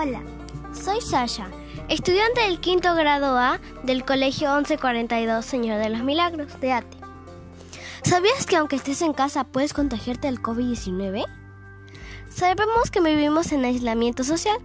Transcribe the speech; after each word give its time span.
Hola, 0.00 0.22
soy 0.72 1.00
Sasha, 1.00 1.48
estudiante 1.88 2.42
del 2.42 2.60
quinto 2.60 2.94
grado 2.94 3.36
A 3.36 3.58
del 3.82 4.04
Colegio 4.04 4.54
1142 4.54 5.44
Señor 5.44 5.82
de 5.82 5.88
los 5.88 6.04
Milagros 6.04 6.60
de 6.60 6.72
ATE. 6.72 6.96
¿Sabías 8.04 8.46
que 8.46 8.54
aunque 8.54 8.76
estés 8.76 9.02
en 9.02 9.12
casa 9.12 9.42
puedes 9.42 9.72
contagiarte 9.72 10.28
del 10.28 10.40
COVID-19? 10.40 11.24
Sabemos 12.28 12.92
que 12.92 13.00
vivimos 13.00 13.50
en 13.50 13.64
aislamiento 13.64 14.22
social 14.22 14.56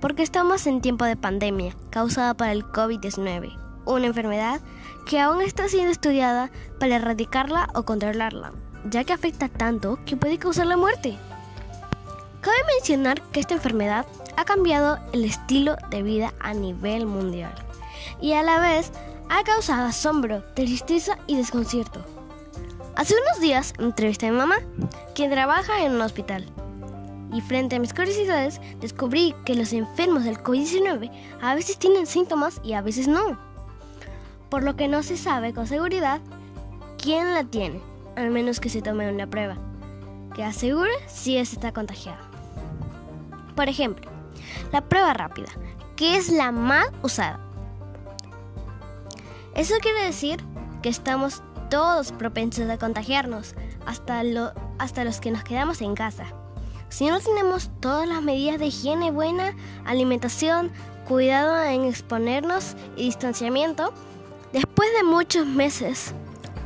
porque 0.00 0.22
estamos 0.22 0.64
en 0.68 0.80
tiempo 0.80 1.04
de 1.06 1.16
pandemia 1.16 1.74
causada 1.90 2.34
por 2.34 2.46
el 2.46 2.64
COVID-19, 2.64 3.58
una 3.84 4.06
enfermedad 4.06 4.60
que 5.06 5.18
aún 5.18 5.40
está 5.40 5.66
siendo 5.66 5.90
estudiada 5.90 6.52
para 6.78 6.94
erradicarla 6.94 7.68
o 7.74 7.82
controlarla, 7.82 8.52
ya 8.88 9.02
que 9.02 9.12
afecta 9.12 9.48
tanto 9.48 9.98
que 10.06 10.16
puede 10.16 10.38
causar 10.38 10.66
la 10.66 10.76
muerte. 10.76 11.18
Cabe 12.48 12.74
mencionar 12.76 13.20
que 13.30 13.40
esta 13.40 13.52
enfermedad 13.52 14.06
ha 14.38 14.46
cambiado 14.46 14.98
el 15.12 15.26
estilo 15.26 15.76
de 15.90 16.02
vida 16.02 16.32
a 16.40 16.54
nivel 16.54 17.04
mundial 17.04 17.52
y 18.22 18.32
a 18.32 18.42
la 18.42 18.58
vez 18.58 18.90
ha 19.28 19.44
causado 19.44 19.86
asombro, 19.86 20.42
tristeza 20.54 21.18
y 21.26 21.36
desconcierto. 21.36 22.02
Hace 22.96 23.16
unos 23.22 23.42
días 23.42 23.74
entrevisté 23.78 24.28
a 24.28 24.30
mi 24.30 24.38
mamá, 24.38 24.56
quien 25.14 25.30
trabaja 25.30 25.84
en 25.84 25.92
un 25.92 26.00
hospital. 26.00 26.46
Y 27.34 27.42
frente 27.42 27.76
a 27.76 27.80
mis 27.80 27.92
curiosidades, 27.92 28.62
descubrí 28.80 29.34
que 29.44 29.54
los 29.54 29.74
enfermos 29.74 30.24
del 30.24 30.38
COVID-19 30.38 31.10
a 31.42 31.54
veces 31.54 31.76
tienen 31.76 32.06
síntomas 32.06 32.62
y 32.64 32.72
a 32.72 32.80
veces 32.80 33.08
no. 33.08 33.38
Por 34.48 34.62
lo 34.62 34.74
que 34.74 34.88
no 34.88 35.02
se 35.02 35.18
sabe 35.18 35.52
con 35.52 35.66
seguridad 35.66 36.22
quién 36.96 37.34
la 37.34 37.44
tiene, 37.44 37.82
al 38.16 38.30
menos 38.30 38.58
que 38.58 38.70
se 38.70 38.80
tome 38.80 39.12
una 39.12 39.26
prueba 39.26 39.58
que 40.34 40.44
asegure 40.44 40.92
si 41.08 41.36
está 41.36 41.72
contagiado. 41.72 42.27
Por 43.58 43.68
ejemplo, 43.68 44.08
la 44.70 44.88
prueba 44.88 45.14
rápida, 45.14 45.48
que 45.96 46.16
es 46.16 46.28
la 46.28 46.52
más 46.52 46.86
usada. 47.02 47.40
Eso 49.56 49.74
quiere 49.82 50.04
decir 50.04 50.44
que 50.80 50.88
estamos 50.88 51.42
todos 51.68 52.12
propensos 52.12 52.70
a 52.70 52.78
contagiarnos, 52.78 53.56
hasta, 53.84 54.22
lo, 54.22 54.52
hasta 54.78 55.02
los 55.02 55.18
que 55.20 55.32
nos 55.32 55.42
quedamos 55.42 55.80
en 55.80 55.96
casa. 55.96 56.26
Si 56.88 57.08
no 57.08 57.18
tenemos 57.18 57.68
todas 57.80 58.08
las 58.08 58.22
medidas 58.22 58.60
de 58.60 58.66
higiene 58.66 59.10
buena, 59.10 59.56
alimentación, 59.84 60.70
cuidado 61.08 61.60
en 61.64 61.84
exponernos 61.84 62.76
y 62.94 63.06
distanciamiento, 63.06 63.92
después 64.52 64.88
de 64.96 65.02
muchos 65.02 65.48
meses 65.48 66.14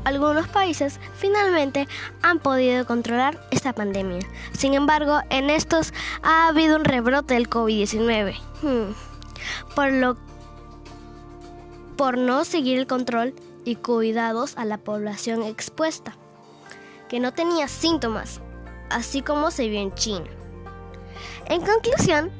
algunos 0.05 0.49
países 0.49 0.99
finalmente 1.17 1.87
han 2.23 2.39
podido 2.39 2.87
controlar 2.87 3.47
esta 3.51 3.73
pandemia. 3.73 4.21
Sin 4.53 4.75
embargo, 4.75 5.21
en 5.31 5.51
estos 5.51 5.93
ha 6.23 6.49
habido 6.49 6.77
un 6.77 6.85
rebrote 6.85 7.35
del 7.35 7.49
COVID-19. 7.49 8.37
Hmm. 8.63 8.95
Por 9.75 9.93
lo 9.93 10.17
por 11.97 12.19
no 12.19 12.45
seguir 12.45 12.79
el 12.79 12.87
control 12.87 13.35
y 13.65 13.77
cuidados 13.77 14.57
a 14.57 14.65
la 14.65 14.79
población 14.79 15.43
expuesta, 15.43 16.17
que 17.09 17.21
no 17.21 17.33
tenía 17.33 17.69
síntomas, 17.69 18.41
así 18.91 19.23
como 19.23 19.51
se 19.51 19.69
vio 19.69 19.81
en 19.81 19.95
China. 19.95 20.27
En 21.47 21.61
conclusión, 21.61 22.31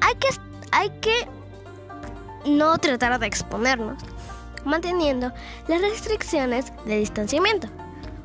hay 0.00 0.14
que, 0.16 0.28
hay 0.72 0.90
que 1.00 1.28
no 2.46 2.76
tratar 2.78 3.18
de 3.20 3.26
exponernos, 3.26 4.02
manteniendo 4.64 5.32
las 5.68 5.80
restricciones 5.80 6.72
de 6.84 6.98
distanciamiento, 6.98 7.68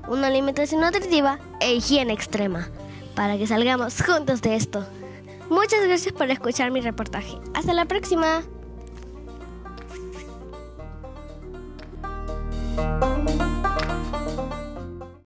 una 0.08 0.28
alimentación 0.28 0.82
nutritiva 0.82 1.40
e 1.60 1.74
higiene 1.74 2.14
extrema, 2.14 2.70
para 3.16 3.38
que 3.38 3.48
salgamos 3.48 4.02
juntos 4.02 4.42
de 4.42 4.56
esto. 4.56 4.86
Muchas 5.50 5.86
gracias 5.86 6.14
por 6.14 6.30
escuchar 6.30 6.72
mi 6.72 6.82
reportaje. 6.82 7.38
Hasta 7.54 7.74
la 7.74 7.86
próxima. 7.86 8.44